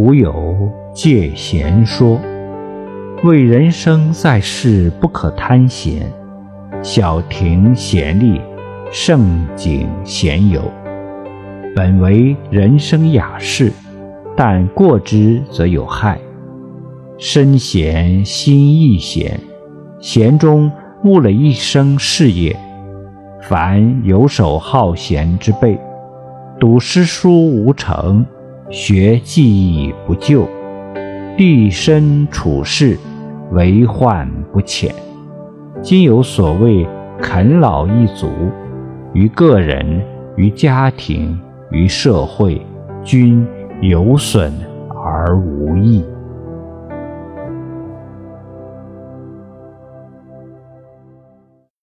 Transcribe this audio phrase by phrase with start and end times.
[0.00, 2.20] 古有戒闲说，
[3.24, 6.08] 为人生在世不可贪闲，
[6.84, 8.40] 小庭闲立，
[8.92, 10.62] 胜景闲游，
[11.74, 13.72] 本为人生雅事，
[14.36, 16.16] 但过之则有害。
[17.18, 19.40] 身闲心亦闲，
[19.98, 20.70] 闲中
[21.02, 22.56] 误了一生事业。
[23.42, 25.76] 凡游手好闲之辈，
[26.60, 28.24] 读诗书无成，
[28.70, 30.46] 学技艺不就，
[31.38, 32.98] 立身处世
[33.52, 34.94] 为患不浅。
[35.80, 36.86] 今有所谓
[37.18, 38.28] 啃老一族，
[39.14, 40.02] 于个人、
[40.36, 41.40] 于家庭、
[41.70, 42.60] 于社会，
[43.02, 43.46] 均
[43.80, 44.52] 有损
[45.02, 46.04] 而无益。